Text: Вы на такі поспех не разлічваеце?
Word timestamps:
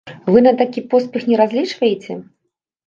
Вы 0.35 0.39
на 0.47 0.53
такі 0.61 0.83
поспех 0.93 1.21
не 1.33 1.37
разлічваеце? 1.43 2.21